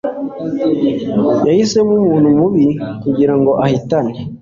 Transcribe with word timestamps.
Yahisemo 1.47 1.91
umuntu 1.99 2.27
mubi 2.37 2.65
kugirango 3.03 3.51
ahitane. 3.65 4.13